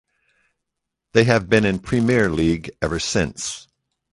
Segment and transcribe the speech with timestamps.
[1.13, 3.67] They have been in Premier League ever since.